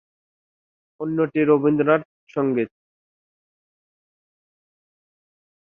অন্যটি 0.99 1.39
রবীন্দ্রসংগীত। 1.43 2.69